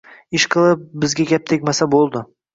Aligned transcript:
Ishqilib, 0.37 0.81
bizga 1.05 1.27
gap 1.33 1.47
tegmasa 1.53 1.91
bo‘ldi. 1.95 2.25